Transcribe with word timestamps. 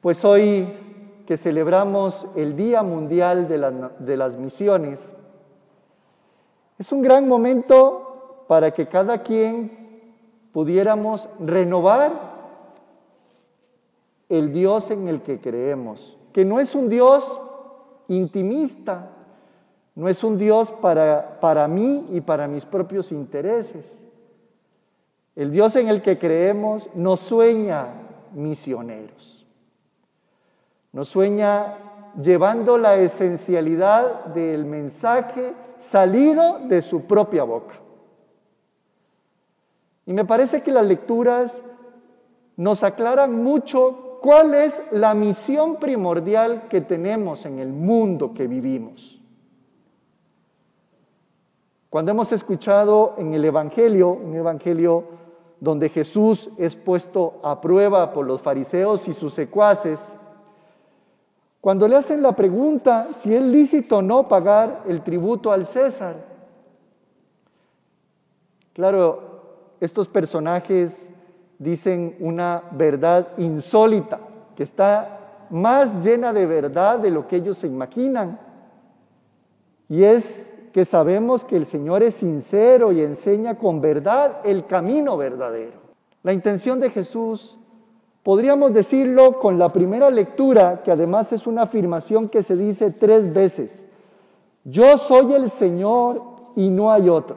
Pues 0.00 0.24
hoy 0.24 0.66
que 1.26 1.36
celebramos 1.36 2.26
el 2.34 2.56
Día 2.56 2.82
Mundial 2.82 3.46
de, 3.46 4.16
las 4.16 4.36
Misiones, 4.36 5.12
es 6.78 6.90
un 6.90 7.02
gran 7.02 7.28
momento 7.28 8.44
para 8.48 8.70
que 8.70 8.86
cada 8.86 9.22
quien 9.22 10.12
pudiéramos 10.52 11.28
renovar 11.38 12.30
el 14.30 14.52
Dios 14.52 14.90
en 14.90 15.06
el 15.06 15.20
que 15.20 15.38
creemos, 15.38 16.16
que 16.32 16.44
no 16.46 16.60
es 16.60 16.74
un 16.74 16.88
Dios 16.88 17.38
intimista, 18.08 19.10
no 19.94 20.08
es 20.08 20.24
un 20.24 20.38
Dios 20.38 20.72
para, 20.72 21.38
para 21.40 21.68
mí 21.68 22.06
y 22.08 22.22
para 22.22 22.48
mis 22.48 22.64
propios 22.64 23.12
intereses. 23.12 24.00
El 25.36 25.52
Dios 25.52 25.76
en 25.76 25.88
el 25.88 26.00
que 26.00 26.18
creemos 26.18 26.88
nos 26.94 27.20
sueña 27.20 27.88
misioneros, 28.32 29.39
nos 30.92 31.08
sueña 31.08 31.76
llevando 32.20 32.78
la 32.78 32.96
esencialidad 32.96 34.26
del 34.26 34.64
mensaje 34.64 35.54
salido 35.78 36.58
de 36.68 36.82
su 36.82 37.02
propia 37.02 37.44
boca. 37.44 37.74
Y 40.06 40.12
me 40.12 40.24
parece 40.24 40.62
que 40.62 40.72
las 40.72 40.86
lecturas 40.86 41.62
nos 42.56 42.82
aclaran 42.82 43.42
mucho 43.42 44.18
cuál 44.20 44.54
es 44.54 44.80
la 44.90 45.14
misión 45.14 45.76
primordial 45.76 46.68
que 46.68 46.80
tenemos 46.80 47.46
en 47.46 47.58
el 47.58 47.72
mundo 47.72 48.32
que 48.32 48.46
vivimos. 48.46 49.20
Cuando 51.88 52.10
hemos 52.10 52.30
escuchado 52.32 53.14
en 53.18 53.34
el 53.34 53.44
Evangelio, 53.44 54.10
un 54.10 54.34
Evangelio 54.34 55.04
donde 55.58 55.88
Jesús 55.88 56.50
es 56.56 56.76
puesto 56.76 57.40
a 57.42 57.60
prueba 57.60 58.12
por 58.12 58.26
los 58.26 58.40
fariseos 58.40 59.08
y 59.08 59.12
sus 59.12 59.34
secuaces, 59.34 60.14
cuando 61.60 61.86
le 61.86 61.96
hacen 61.96 62.22
la 62.22 62.34
pregunta 62.34 63.08
si 63.14 63.34
es 63.34 63.42
lícito 63.42 63.98
o 63.98 64.02
no 64.02 64.26
pagar 64.28 64.84
el 64.86 65.02
tributo 65.02 65.52
al 65.52 65.66
César, 65.66 66.16
claro, 68.72 69.76
estos 69.80 70.08
personajes 70.08 71.10
dicen 71.58 72.16
una 72.20 72.62
verdad 72.72 73.32
insólita, 73.36 74.20
que 74.56 74.62
está 74.62 75.46
más 75.50 76.02
llena 76.04 76.32
de 76.32 76.46
verdad 76.46 76.98
de 76.98 77.10
lo 77.10 77.28
que 77.28 77.36
ellos 77.36 77.58
se 77.58 77.66
imaginan. 77.66 78.40
Y 79.88 80.04
es 80.04 80.54
que 80.72 80.84
sabemos 80.84 81.44
que 81.44 81.56
el 81.56 81.66
Señor 81.66 82.02
es 82.02 82.14
sincero 82.14 82.92
y 82.92 83.02
enseña 83.02 83.58
con 83.58 83.80
verdad 83.80 84.40
el 84.44 84.64
camino 84.64 85.16
verdadero. 85.16 85.80
La 86.22 86.32
intención 86.32 86.80
de 86.80 86.90
Jesús, 86.90 87.58
podríamos 88.22 88.72
decirlo 88.72 89.38
con 89.38 89.58
la 89.58 89.68
primera 89.70 90.10
lectura, 90.10 90.82
que 90.82 90.90
además 90.90 91.32
es 91.32 91.46
una 91.46 91.62
afirmación 91.62 92.28
que 92.28 92.42
se 92.42 92.56
dice 92.56 92.90
tres 92.90 93.32
veces. 93.32 93.84
Yo 94.64 94.98
soy 94.98 95.32
el 95.34 95.50
Señor 95.50 96.22
y 96.56 96.68
no 96.68 96.90
hay 96.90 97.08
otro. 97.08 97.36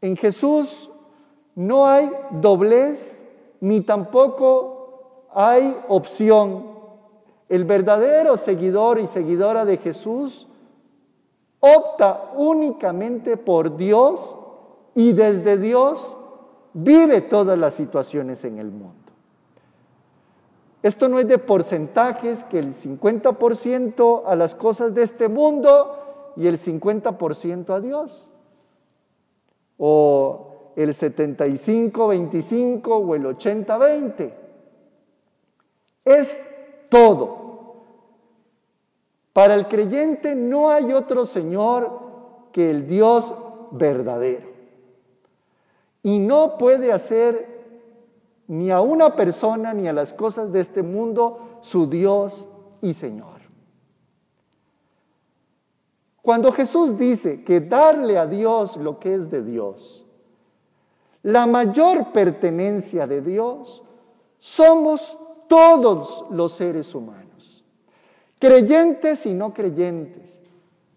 En 0.00 0.16
Jesús 0.16 0.90
no 1.54 1.86
hay 1.86 2.10
doblez 2.30 3.24
ni 3.60 3.80
tampoco 3.80 5.26
hay 5.32 5.76
opción 5.88 6.74
el 7.48 7.64
verdadero 7.64 8.36
seguidor 8.36 8.98
y 8.98 9.06
seguidora 9.06 9.64
de 9.64 9.76
Jesús 9.76 10.46
opta 11.60 12.32
únicamente 12.36 13.36
por 13.36 13.76
Dios 13.76 14.36
y 14.94 15.12
desde 15.12 15.58
Dios 15.58 16.16
vive 16.74 17.22
todas 17.22 17.58
las 17.58 17.74
situaciones 17.74 18.44
en 18.44 18.58
el 18.58 18.70
mundo. 18.70 19.04
Esto 20.82 21.08
no 21.08 21.18
es 21.18 21.26
de 21.26 21.38
porcentajes 21.38 22.44
que 22.44 22.58
el 22.58 22.74
50% 22.74 24.24
a 24.26 24.36
las 24.36 24.54
cosas 24.54 24.94
de 24.94 25.02
este 25.02 25.30
mundo 25.30 26.32
y 26.36 26.46
el 26.46 26.58
50% 26.58 27.70
a 27.70 27.80
Dios. 27.80 28.30
O 29.78 30.72
el 30.76 30.90
75-25 30.90 32.82
o 32.86 33.14
el 33.14 33.24
80-20. 33.24 34.34
Es 36.04 36.38
todo. 36.90 37.44
Para 39.32 39.54
el 39.54 39.68
creyente 39.68 40.34
no 40.34 40.70
hay 40.70 40.92
otro 40.92 41.24
Señor 41.24 42.02
que 42.52 42.68
el 42.68 42.86
Dios 42.86 43.34
verdadero. 43.70 44.53
Y 46.04 46.20
no 46.20 46.56
puede 46.56 46.92
hacer 46.92 47.54
ni 48.46 48.70
a 48.70 48.80
una 48.80 49.16
persona 49.16 49.74
ni 49.74 49.88
a 49.88 49.92
las 49.92 50.12
cosas 50.12 50.52
de 50.52 50.60
este 50.60 50.82
mundo 50.82 51.58
su 51.60 51.88
Dios 51.88 52.46
y 52.80 52.94
Señor. 52.94 53.40
Cuando 56.20 56.52
Jesús 56.52 56.96
dice 56.96 57.42
que 57.42 57.60
darle 57.60 58.16
a 58.16 58.26
Dios 58.26 58.76
lo 58.76 58.98
que 58.98 59.14
es 59.14 59.30
de 59.30 59.42
Dios, 59.42 60.04
la 61.22 61.46
mayor 61.46 62.12
pertenencia 62.12 63.06
de 63.06 63.20
Dios, 63.20 63.82
somos 64.38 65.18
todos 65.48 66.26
los 66.30 66.52
seres 66.52 66.94
humanos, 66.94 67.64
creyentes 68.38 69.24
y 69.24 69.32
no 69.32 69.54
creyentes, 69.54 70.40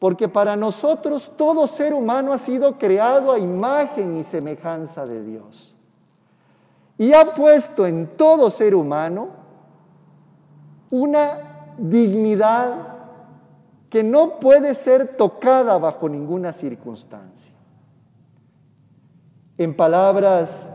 porque 0.00 0.28
para 0.28 0.56
nosotros 0.56 1.30
todo 1.36 1.66
ser 1.66 1.92
humano 1.92 2.32
ha 2.32 2.38
sido 2.38 2.78
creado 2.78 3.32
a 3.32 3.38
imagen 3.38 4.16
y 4.16 4.24
semejanza 4.24 5.04
de 5.04 5.22
Dios. 5.22 5.74
Y 6.96 7.12
ha 7.12 7.34
puesto 7.34 7.86
en 7.86 8.16
todo 8.16 8.48
ser 8.48 8.74
humano 8.74 9.28
una 10.90 11.74
dignidad 11.76 12.96
que 13.90 14.02
no 14.02 14.38
puede 14.40 14.74
ser 14.74 15.18
tocada 15.18 15.76
bajo 15.76 16.08
ninguna 16.08 16.54
circunstancia. 16.54 17.52
En 19.58 19.76
palabras 19.76 20.66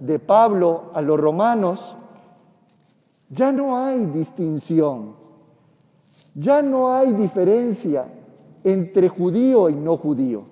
de 0.00 0.20
Pablo 0.20 0.92
a 0.94 1.02
los 1.02 1.18
romanos, 1.18 1.96
ya 3.28 3.50
no 3.50 3.76
hay 3.76 4.06
distinción, 4.06 5.16
ya 6.36 6.62
no 6.62 6.94
hay 6.94 7.12
diferencia 7.12 8.06
entre 8.64 9.08
judío 9.08 9.68
y 9.68 9.74
no 9.74 9.96
judío. 9.96 10.44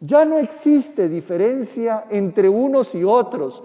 Ya 0.00 0.24
no 0.24 0.38
existe 0.38 1.08
diferencia 1.08 2.04
entre 2.10 2.48
unos 2.48 2.94
y 2.94 3.02
otros. 3.04 3.62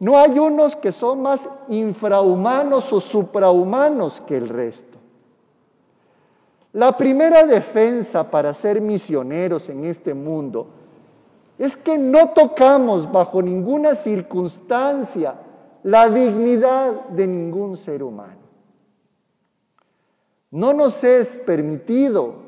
No 0.00 0.18
hay 0.18 0.38
unos 0.38 0.76
que 0.76 0.92
son 0.92 1.22
más 1.22 1.48
infrahumanos 1.68 2.92
o 2.92 3.00
suprahumanos 3.00 4.20
que 4.20 4.36
el 4.36 4.48
resto. 4.48 4.98
La 6.72 6.96
primera 6.96 7.46
defensa 7.46 8.30
para 8.30 8.52
ser 8.54 8.80
misioneros 8.80 9.68
en 9.68 9.84
este 9.84 10.14
mundo 10.14 10.68
es 11.58 11.76
que 11.76 11.98
no 11.98 12.30
tocamos 12.30 13.10
bajo 13.10 13.42
ninguna 13.42 13.94
circunstancia 13.94 15.34
la 15.82 16.08
dignidad 16.08 17.08
de 17.08 17.26
ningún 17.26 17.76
ser 17.76 18.02
humano. 18.02 18.38
No 20.50 20.72
nos 20.72 21.02
es 21.04 21.38
permitido, 21.38 22.47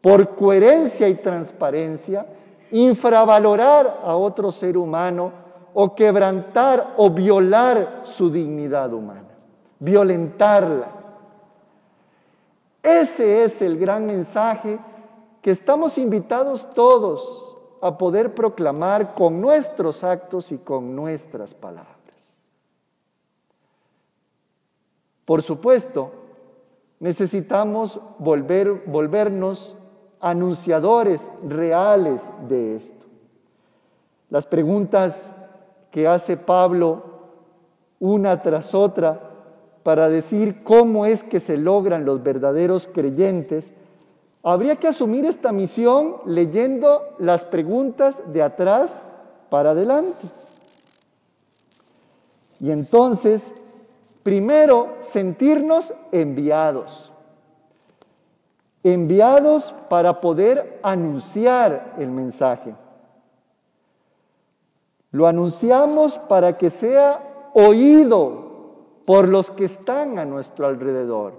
por 0.00 0.36
coherencia 0.36 1.08
y 1.08 1.14
transparencia, 1.16 2.26
infravalorar 2.70 4.00
a 4.02 4.14
otro 4.16 4.52
ser 4.52 4.76
humano 4.76 5.32
o 5.74 5.94
quebrantar 5.94 6.94
o 6.96 7.10
violar 7.10 8.00
su 8.04 8.30
dignidad 8.30 8.92
humana, 8.92 9.28
violentarla. 9.78 10.88
Ese 12.82 13.44
es 13.44 13.60
el 13.60 13.78
gran 13.78 14.06
mensaje 14.06 14.78
que 15.42 15.50
estamos 15.50 15.98
invitados 15.98 16.68
todos 16.70 17.56
a 17.80 17.96
poder 17.96 18.34
proclamar 18.34 19.14
con 19.14 19.40
nuestros 19.40 20.02
actos 20.04 20.52
y 20.52 20.58
con 20.58 20.96
nuestras 20.96 21.54
palabras. 21.54 21.96
Por 25.24 25.42
supuesto, 25.42 26.10
necesitamos 27.00 28.00
volver, 28.18 28.84
volvernos 28.86 29.76
anunciadores 30.20 31.30
reales 31.46 32.30
de 32.48 32.76
esto. 32.76 33.06
Las 34.30 34.46
preguntas 34.46 35.32
que 35.90 36.06
hace 36.06 36.36
Pablo 36.36 37.02
una 38.00 38.42
tras 38.42 38.74
otra 38.74 39.20
para 39.82 40.08
decir 40.08 40.62
cómo 40.62 41.06
es 41.06 41.22
que 41.22 41.40
se 41.40 41.56
logran 41.56 42.04
los 42.04 42.22
verdaderos 42.22 42.88
creyentes, 42.92 43.72
habría 44.42 44.76
que 44.76 44.88
asumir 44.88 45.24
esta 45.24 45.50
misión 45.52 46.16
leyendo 46.26 47.16
las 47.18 47.44
preguntas 47.44 48.22
de 48.26 48.42
atrás 48.42 49.02
para 49.50 49.70
adelante. 49.70 50.28
Y 52.60 52.70
entonces 52.70 53.54
Primero, 54.28 54.96
sentirnos 55.00 55.94
enviados. 56.12 57.07
Enviados 58.82 59.74
para 59.88 60.20
poder 60.20 60.80
anunciar 60.82 61.94
el 61.98 62.10
mensaje. 62.10 62.74
Lo 65.10 65.26
anunciamos 65.26 66.18
para 66.18 66.56
que 66.56 66.70
sea 66.70 67.50
oído 67.54 68.48
por 69.04 69.28
los 69.28 69.50
que 69.50 69.64
están 69.64 70.18
a 70.18 70.24
nuestro 70.24 70.66
alrededor. 70.66 71.32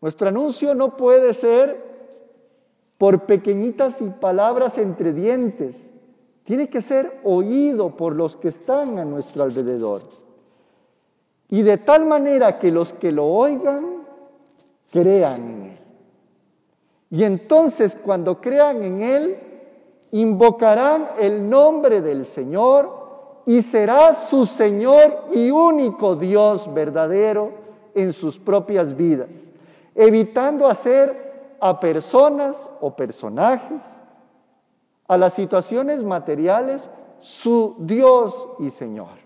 Nuestro 0.00 0.28
anuncio 0.28 0.74
no 0.74 0.96
puede 0.96 1.34
ser 1.34 1.84
por 2.98 3.26
pequeñitas 3.26 4.00
y 4.00 4.08
palabras 4.08 4.78
entre 4.78 5.12
dientes. 5.12 5.92
Tiene 6.44 6.68
que 6.68 6.80
ser 6.80 7.20
oído 7.24 7.96
por 7.96 8.14
los 8.14 8.36
que 8.36 8.48
están 8.48 8.98
a 8.98 9.04
nuestro 9.04 9.42
alrededor. 9.42 10.02
Y 11.48 11.62
de 11.62 11.78
tal 11.78 12.06
manera 12.06 12.58
que 12.58 12.70
los 12.70 12.92
que 12.92 13.12
lo 13.12 13.26
oigan 13.26 14.06
crean. 14.90 15.65
Y 17.10 17.24
entonces 17.24 17.96
cuando 17.96 18.40
crean 18.40 18.82
en 18.82 19.02
Él, 19.02 19.38
invocarán 20.12 21.08
el 21.18 21.48
nombre 21.48 22.00
del 22.00 22.24
Señor 22.26 23.42
y 23.46 23.62
será 23.62 24.14
su 24.14 24.46
Señor 24.46 25.26
y 25.32 25.50
único 25.50 26.16
Dios 26.16 26.72
verdadero 26.72 27.52
en 27.94 28.12
sus 28.12 28.38
propias 28.38 28.96
vidas, 28.96 29.50
evitando 29.94 30.66
hacer 30.66 31.56
a 31.60 31.78
personas 31.80 32.68
o 32.80 32.94
personajes, 32.94 34.00
a 35.08 35.16
las 35.16 35.34
situaciones 35.34 36.02
materiales, 36.02 36.90
su 37.20 37.76
Dios 37.78 38.48
y 38.58 38.70
Señor. 38.70 39.25